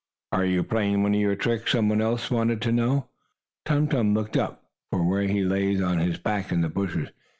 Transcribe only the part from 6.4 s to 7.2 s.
in the bushes.